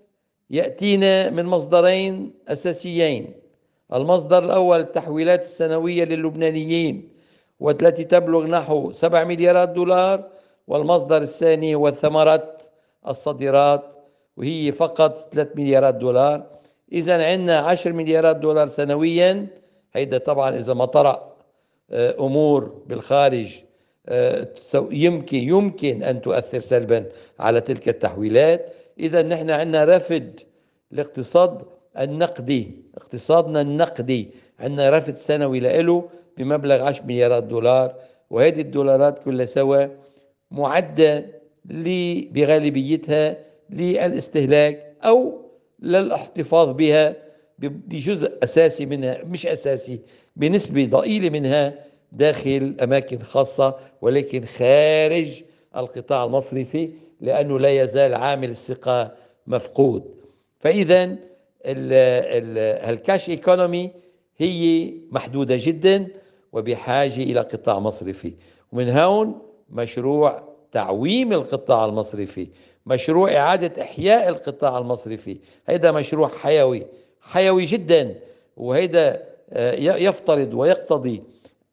يأتينا 0.50 1.30
من 1.30 1.46
مصدرين 1.46 2.34
أساسيين. 2.48 3.34
المصدر 3.94 4.46
الأول 4.46 4.80
التحويلات 4.80 5.42
السنوية 5.42 6.04
للبنانيين 6.04 7.10
والتي 7.60 8.04
تبلغ 8.04 8.48
نحو 8.48 8.92
7 8.92 9.24
مليارات 9.24 9.70
دولار 9.70 10.30
والمصدر 10.68 11.22
الثاني 11.22 11.76
هو 11.76 11.92
ثمرة 11.92 12.58
الصادرات 13.08 13.84
وهي 14.38 14.72
فقط 14.72 15.34
3 15.34 15.50
مليارات 15.56 15.96
دولار. 15.96 16.46
إذا 16.92 17.26
عندنا 17.26 17.60
10 17.60 17.92
مليارات 17.92 18.36
دولار 18.36 18.68
سنويا. 18.68 19.48
هيدا 19.98 20.18
طبعا 20.18 20.56
إذا 20.56 20.74
ما 20.74 20.86
طرأ 20.86 21.34
آه، 21.92 22.16
أمور 22.20 22.84
بالخارج 22.88 23.56
آه، 24.10 24.48
يمكن 24.92 25.38
يمكن 25.38 26.04
أن 26.04 26.22
تؤثر 26.22 26.60
سلبا 26.60 27.06
على 27.40 27.62
تلك 27.62 27.90
التحويلات. 27.90 28.74
إذا 29.00 29.22
نحن 29.22 29.50
عندنا 29.50 29.86
رفد 29.86 30.40
الاقتصاد 30.94 31.62
النقدي. 32.00 32.72
اقتصادنا 32.98 33.62
النقدي. 33.62 34.30
عندنا 34.60 34.90
رفد 34.90 35.18
سنوي 35.18 35.60
له 35.60 36.10
بمبلغ 36.38 36.84
10 36.84 37.04
مليارات 37.04 37.44
دولار 37.44 37.96
وهذه 38.30 38.62
الدولارات 38.62 39.20
كلها 39.20 39.46
سوا 39.46 39.86
معدة 40.52 41.26
بغالبيتها 42.32 43.38
للاستهلاك 43.70 44.94
أو 45.04 45.42
للاحتفاظ 45.80 46.70
بها 46.70 47.16
بجزء 47.60 48.38
أساسي 48.44 48.86
منها 48.86 49.24
مش 49.24 49.48
أساسي 49.48 50.00
بنسبة 50.36 50.86
ضئيلة 50.86 51.30
منها 51.30 51.74
داخل 52.12 52.76
أماكن 52.84 53.20
خاصة 53.20 53.76
ولكن 54.02 54.46
خارج 54.46 55.44
القطاع 55.76 56.26
المصرفي 56.26 56.90
لأنه 57.22 57.60
لا 57.60 57.70
يزال 57.70 58.16
عامل 58.16 58.50
الثقة 58.50 59.12
مفقود. 59.48 60.04
فإذا 60.60 61.16
الكاش 61.66 63.30
ايكونومي 63.30 63.92
هي 64.38 64.94
محدودة 65.12 65.56
جدا 65.60 66.08
وبحاجة 66.54 67.24
إلى 67.24 67.40
قطاع 67.40 67.80
مصرفي. 67.80 68.34
ومن 68.72 68.90
هون 68.90 69.42
مشروع 69.70 70.44
تعويم 70.72 71.34
القطاع 71.34 71.86
المصرفي 71.86 72.48
مشروع 72.86 73.36
إعادة 73.36 73.82
إحياء 73.82 74.30
القطاع 74.30 74.78
المصرفي. 74.78 75.38
هذا 75.66 75.92
مشروع 75.92 76.28
حيوي. 76.28 76.86
حيوي 77.28 77.66
جدا 77.66 78.16
وهذا 78.58 79.24
آه، 79.54 79.74
يفترض 79.76 80.54
ويقتضي 80.54 81.24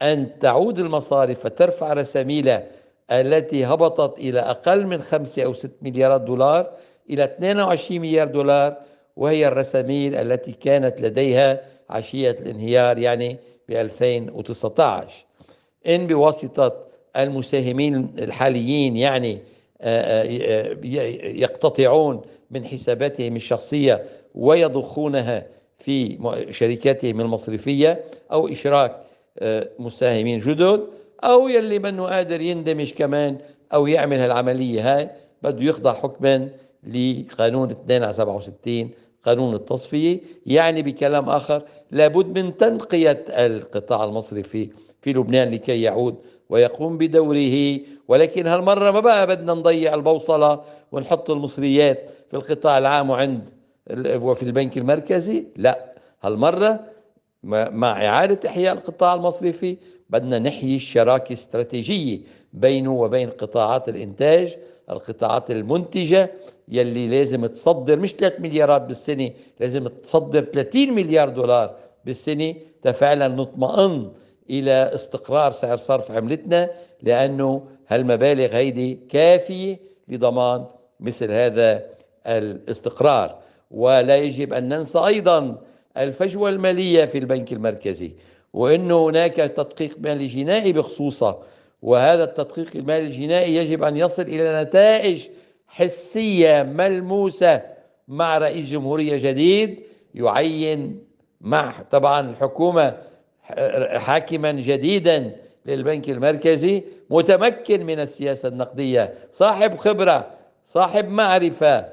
أن 0.03 0.39
تعود 0.41 0.79
المصارف 0.79 1.45
وترفع 1.45 1.93
رساميلها 1.93 2.67
التي 3.11 3.65
هبطت 3.65 4.19
إلى 4.19 4.41
أقل 4.41 4.87
من 4.87 5.03
خمسة 5.03 5.45
أو 5.45 5.53
ست 5.53 5.73
مليارات 5.83 6.21
دولار 6.21 6.71
إلى 7.11 7.25
22 7.25 8.01
مليار 8.01 8.27
دولار 8.27 8.77
وهي 9.17 9.49
الرساميل 9.49 10.15
التي 10.15 10.53
كانت 10.53 11.01
لديها 11.01 11.61
عشية 11.91 12.31
الانهيار 12.31 12.99
يعني 12.99 13.37
ب 13.69 13.73
2019 13.73 15.25
إن 15.87 16.07
بواسطة 16.07 16.85
المساهمين 17.17 18.15
الحاليين 18.19 18.97
يعني 18.97 19.39
آه، 19.81 20.23
آه، 20.23 20.77
يقتطعون 21.27 22.23
من 22.51 22.67
حساباتهم 22.67 23.37
الشخصية 23.37 24.05
ويضخونها 24.35 25.47
في 25.79 26.19
شركاتهم 26.51 27.21
المصرفية 27.21 28.05
أو 28.33 28.49
إشراك 28.49 29.01
آه، 29.39 29.69
مساهمين 29.79 30.39
جدد 30.39 30.81
أو 31.25 31.49
يلي 31.49 31.79
منه 31.79 32.05
قادر 32.07 32.41
يندمج 32.41 32.93
كمان 32.93 33.39
أو 33.75 33.87
يعمل 33.87 34.17
هالعملية 34.17 34.97
هاي. 34.99 35.11
بده 35.43 35.65
يخضع 35.65 35.93
حكما 35.93 36.49
لقانون 36.87 37.71
2 37.71 38.03
على 38.03 38.13
67 38.13 38.91
قانون 39.25 39.55
التصفية. 39.55 40.21
يعني 40.47 40.83
بكلام 40.83 41.29
آخر 41.29 41.63
لابد 41.91 42.39
من 42.39 42.57
تنقية 42.57 43.25
القطاع 43.29 44.05
المصرفي 44.05 44.69
في 45.03 45.13
لبنان 45.13 45.51
لكي 45.51 45.83
يعود 45.83 46.15
ويقوم 46.49 46.99
بدوره. 46.99 47.79
ولكن 48.09 48.47
هالمرة 48.47 48.91
ما 48.91 49.01
بقى 49.01 49.27
بدنا 49.27 49.55
نضيع 49.55 49.95
البوصلة 49.95 50.61
ونحط 50.93 51.31
المصريات 51.31 52.11
في 52.31 52.37
القطاع 52.37 52.79
العام 52.79 53.11
وعند 53.11 53.49
وفي 53.91 54.43
البنك 54.43 54.79
المركزي؟ 54.79 55.45
لا. 55.57 55.95
هالمرة 56.23 56.81
مع 57.43 58.07
إعادة 58.07 58.49
إحياء 58.49 58.75
القطاع 58.75 59.15
المصرفي 59.15 59.77
بدنا 60.11 60.39
نحيي 60.39 60.77
الشراكة 60.77 61.29
الاستراتيجية 61.33 62.21
بينه 62.53 62.93
وبين 62.93 63.31
قطاعات 63.31 63.89
الإنتاج 63.89 64.57
القطاعات 64.91 65.51
المنتجة 65.51 66.33
يلي 66.69 67.09
لازم 67.09 67.47
تصدر 67.47 67.99
مش 67.99 68.13
3 68.13 68.43
مليارات 68.43 68.83
بالسنة 68.83 69.31
لازم 69.61 69.89
تصدر 69.89 70.45
30 70.45 70.93
مليار 70.93 71.29
دولار 71.29 71.77
بالسنة 72.05 72.55
تفعلا 72.83 73.29
نطمئن 73.29 74.13
إلى 74.51 74.91
استقرار 74.95 75.53
سعر 75.53 75.77
صرف 75.77 76.11
عملتنا 76.13 76.71
لأنه 77.03 77.63
هالمبالغ 77.89 78.55
هيدي 78.57 78.95
كافية 79.09 79.81
لضمان 80.09 80.65
مثل 81.01 81.31
هذا 81.31 81.83
الاستقرار. 82.27 83.44
ولا 83.75 84.17
يجب 84.17 84.53
أن 84.53 84.69
ننسى 84.69 84.99
أيضا 84.99 85.57
الفجوة 85.97 86.51
المالية 86.51 87.05
في 87.05 87.19
البنك 87.19 87.53
المركزي 87.53 88.13
وأنه 88.53 89.09
هناك 89.09 89.35
تدقيق 89.35 89.97
مالي 90.01 90.27
جنائي 90.27 90.73
بخصوصة 90.73 91.39
وهذا 91.83 92.25
التدقيق 92.25 92.71
المالي 92.75 93.07
الجنائي 93.07 93.57
يجب 93.57 93.83
أن 93.83 93.97
يصل 93.97 94.23
إلى 94.23 94.63
نتائج 94.63 95.23
حسية 95.69 96.63
ملموسة 96.63 97.63
مع 98.09 98.39
رئيس 98.39 98.67
جمهورية 98.71 99.31
جديد 99.31 99.81
يعين 100.15 101.05
مع 101.41 101.73
طبعا 101.91 102.31
الحكومة 102.31 102.95
حاكما 103.99 104.53
جديدا 104.53 105.37
للبنك 105.67 106.11
المركزي 106.11 106.83
متمكن 107.11 107.87
من 107.87 108.01
السياسة 108.01 108.49
النقدية 108.49 109.15
صاحب 109.33 109.77
خبرة 109.77 110.31
صاحب 110.65 111.09
معرفة 111.09 111.85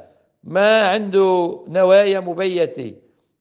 ما 0.43 0.85
عنده 0.85 1.59
نوايا 1.67 2.19
مبيتة 2.19 2.93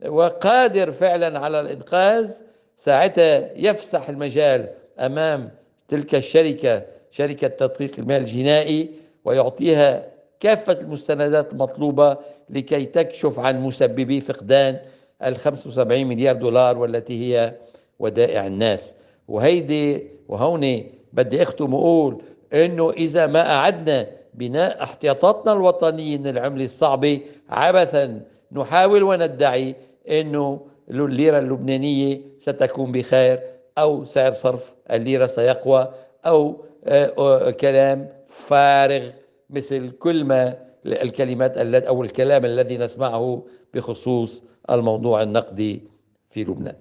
وقادر 0.08 0.92
فعلا 0.92 1.38
على 1.38 1.60
الإنقاذ 1.60 2.32
ساعتها 2.76 3.50
يفسح 3.56 4.08
المجال 4.08 4.68
أمام 4.98 5.50
تلك 5.88 6.14
الشركة 6.14 6.82
شركة 7.10 7.48
تدقيق 7.48 7.90
المال 7.98 8.16
الجنائي 8.20 8.90
ويعطيها 9.24 10.06
كافة 10.40 10.72
المستندات 10.80 11.52
المطلوبة 11.52 12.18
لكي 12.50 12.84
تكشف 12.84 13.38
عن 13.38 13.60
مسببي 13.62 14.20
فقدان 14.20 14.78
ال 15.22 15.36
75 15.36 16.04
مليار 16.04 16.36
دولار 16.36 16.78
والتي 16.78 17.20
هي 17.36 17.54
ودائع 17.98 18.46
الناس. 18.46 18.94
وهيدي 19.28 20.06
وهون 20.28 20.84
بدي 21.12 21.42
أختم 21.42 21.74
وأقول 21.74 22.22
إنه 22.52 22.90
إذا 22.90 23.26
ما 23.26 23.50
أعدنا 23.54 24.06
بناء 24.34 24.82
احتياطاتنا 24.82 25.52
الوطنية 25.52 26.18
من 26.18 26.26
العملة 26.26 26.64
الصعبة. 26.64 27.20
عبثا 27.48 28.22
نحاول 28.52 29.02
وندعي 29.02 29.74
إنه 30.08 30.66
الليرة 30.90 31.38
اللبنانية 31.38 32.20
ستكون 32.40 32.92
بخير 32.92 33.40
أو 33.78 34.04
سعر 34.04 34.32
صرف 34.32 34.72
الليرة 34.90 35.26
سيقوى 35.26 35.88
أو 36.26 36.64
آه، 36.84 37.50
كلام 37.50 38.08
فارغ 38.28 39.10
مثل 39.50 39.90
كل 39.90 40.24
ما 40.24 40.56
الكلمات 40.86 41.58
أو 41.86 42.02
الكلام 42.02 42.44
الذي 42.44 42.78
نسمعه 42.78 43.42
بخصوص 43.74 44.42
الموضوع 44.70 45.22
النقدي 45.22 45.82
في 46.30 46.44
لبنان. 46.44 46.76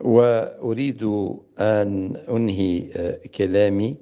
وأريد 0.00 1.02
أن 1.60 2.16
أنهي 2.30 2.84
آه، 2.96 3.18
كلامي 3.34 3.96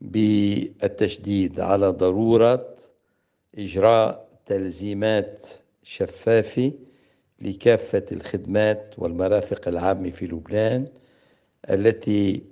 بالتشديد 0.00 1.60
على 1.60 1.88
ضرورة 1.88 2.74
إجراء 3.58 4.28
تلزيمات 4.46 5.40
شفافه 5.82 6.72
لكافة 7.40 8.04
الخدمات 8.12 8.94
والمرافق 8.98 9.68
العامة 9.68 10.10
في 10.10 10.26
لبنان 10.26 10.86
التي 11.70 12.42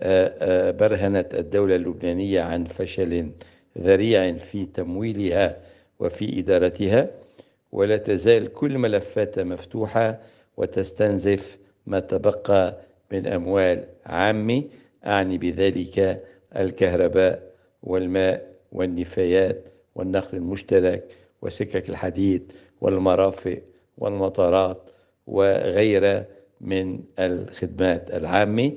آه، 0.00 0.34
آه، 0.38 0.70
برهنت 0.70 1.34
الدولة 1.34 1.76
اللبنانية 1.76 2.40
عن 2.40 2.64
فشل 2.64 3.30
ذريع 3.78 4.32
في 4.32 4.66
تمويلها 4.66 5.56
وفي 5.98 6.38
إدارتها 6.38 7.10
ولا 7.72 7.96
تزال 7.96 8.52
كل 8.52 8.78
ملفاتها 8.78 9.44
مفتوحة 9.44 10.18
وتستنزف 10.56 11.58
ما 11.86 12.00
تبقى 12.00 12.80
من 13.12 13.26
أموال 13.26 13.84
عامة. 14.06 14.62
أعني 15.06 15.38
بذلك 15.38 16.24
الكهرباء 16.56 17.42
والماء 17.82 18.54
والنفايات 18.72 19.64
والنقل 19.94 20.36
المشترك 20.38 21.04
وسكك 21.42 21.88
الحديد 21.88 22.52
والمرافق 22.80 23.62
والمطارات 23.98 24.82
وغيرها 25.26 26.26
من 26.60 27.00
الخدمات 27.18 28.14
العامة. 28.14 28.72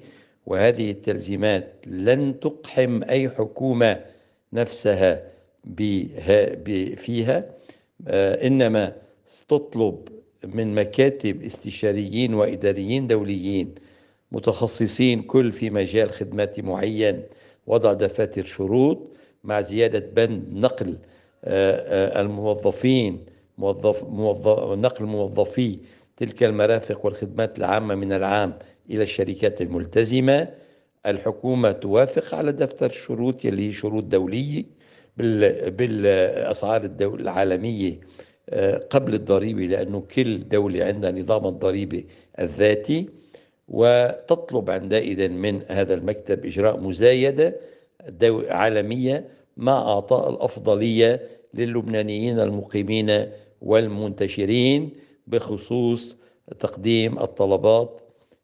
وهذه 0.45 0.91
التلزيمات 0.91 1.73
لن 1.87 2.39
تقحم 2.39 3.03
أي 3.03 3.29
حكومة 3.29 3.99
نفسها 4.53 5.23
فيها. 6.95 7.45
آه، 8.07 8.47
إنما 8.47 8.93
تطلب 9.49 10.07
من 10.45 10.75
مكاتب 10.75 11.43
استشاريين 11.43 12.33
وإداريين 12.33 13.07
دوليين 13.07 13.75
متخصصين 14.31 15.21
كل 15.21 15.51
في 15.51 15.69
مجال 15.69 16.11
خدمات 16.11 16.59
معين 16.59 17.23
وضع 17.67 17.93
دفاتر 17.93 18.43
شروط 18.45 19.07
مع 19.43 19.61
زيادة 19.61 19.99
بند 19.99 20.43
نقل 20.53 20.97
آه، 21.43 22.17
آه، 22.17 22.21
الموظفين 22.21 23.25
موظف 23.57 24.03
موظف 24.03 24.59
نقل 24.77 25.05
موظفي 25.05 25.79
تلك 26.17 26.43
المرافق 26.43 27.05
والخدمات 27.05 27.57
العامة 27.57 27.95
من 27.95 28.13
العام 28.13 28.53
إلى 28.89 29.03
الشركات 29.03 29.61
الملتزمة. 29.61 30.47
الحكومة 31.05 31.71
توافق 31.71 32.35
على 32.35 32.51
دفتر 32.51 32.85
الشروط 32.85 33.45
يلي 33.45 33.67
هي 33.69 33.73
شروط 33.73 34.03
دولية 34.03 34.65
بالأسعار 35.67 36.83
الدول 36.83 37.21
العالمية 37.21 37.99
آه، 38.49 38.77
قبل 38.77 39.13
الضريبة 39.13 39.65
لأنه 39.65 39.99
كل 40.15 40.47
دولة 40.49 40.85
عندها 40.85 41.11
نظام 41.11 41.47
الضريبة 41.47 42.03
الذاتي. 42.39 43.09
وتطلب 43.67 44.69
عندئذ 44.69 45.29
من 45.29 45.61
هذا 45.67 45.93
المكتب 45.93 46.45
إجراء 46.45 46.77
مزايدة 46.79 47.55
عالمية 48.49 49.25
مع 49.57 49.77
أعطاء 49.77 50.29
الأفضلية 50.29 51.21
للبنانيين 51.53 52.39
المقيمين 52.39 53.31
والمنتشرين 53.61 54.89
بخصوص 55.27 56.17
تقديم 56.59 57.19
الطلبات 57.19 58.01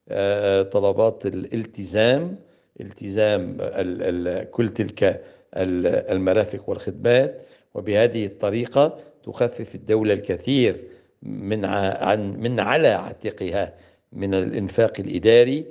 آه، 0.09 0.61
طلبات 0.61 1.25
الالتزام 1.25 2.35
التزام 2.81 3.57
كل 4.51 4.69
تلك 4.73 5.23
المرافق 5.55 6.69
والخدمات. 6.69 7.41
وبهذه 7.73 8.25
الطريقة 8.25 8.99
تخفف 9.23 9.75
الدولة 9.75 10.13
الكثير 10.13 10.83
من 11.23 11.65
عن 11.65 12.39
من 12.39 12.59
على 12.59 12.87
عاتقها 12.87 13.73
من 14.13 14.33
الإنفاق 14.33 14.93
الإداري 14.99 15.65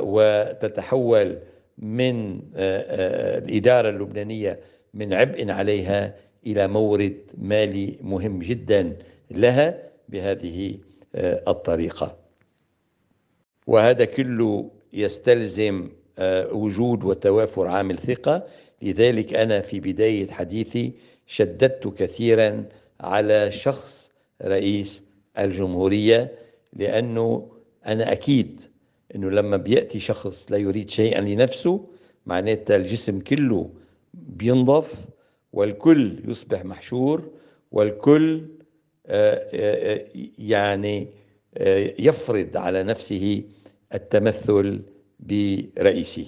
وتتحول 0.00 1.38
من 1.78 2.40
الإدارة 2.54 3.90
اللبنانية 3.90 4.60
من 4.94 5.14
عبء 5.14 5.50
عليها 5.50 6.14
إلى 6.46 6.68
مورد 6.68 7.16
مالي 7.38 7.98
مهم 8.02 8.38
جدا 8.38 8.96
لها 9.30 9.82
بهذه 10.08 10.78
الطريقة. 11.48 12.16
وهذا 13.66 14.04
كله 14.04 14.70
يستلزم 14.92 15.88
وجود 16.52 17.04
وتوافر 17.04 17.66
عامل 17.66 17.98
ثقة. 17.98 18.46
لذلك 18.82 19.34
أنا 19.34 19.60
في 19.60 19.80
بداية 19.80 20.30
حديثي 20.30 20.92
شددت 21.26 21.88
كثيرا 21.88 22.64
على 23.00 23.52
شخص 23.52 24.10
رئيس 24.42 25.02
الجمهورية 25.38 26.32
لأنه 26.72 27.50
أنا 27.86 28.12
أكيد 28.12 28.60
أنه 29.14 29.30
لما 29.30 29.56
بيأتي 29.56 30.00
شخص 30.00 30.52
لا 30.52 30.56
يريد 30.56 30.90
شيئا 30.90 31.20
لنفسه 31.20 31.86
معناتها 32.26 32.76
الجسم 32.76 33.20
كله 33.20 33.70
بينضف 34.14 34.94
والكل 35.52 36.22
يصبح 36.28 36.64
محشور 36.64 37.30
والكل 37.72 38.46
آه، 39.06 39.34
آه، 39.54 39.96
آه، 39.96 40.06
يعني 40.38 41.08
يفرض 41.98 42.56
على 42.56 42.82
نفسه 42.82 43.42
التمثل 43.94 44.82
برئيسه. 45.20 46.26